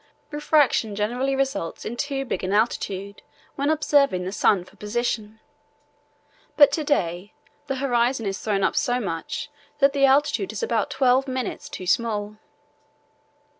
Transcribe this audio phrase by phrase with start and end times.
[0.31, 3.21] Refraction generally results in too big an altitude
[3.55, 5.39] when observing the sun for position,
[6.57, 7.33] but to day,
[7.67, 12.37] the horizon is thrown up so much that the altitude is about 12´ too small.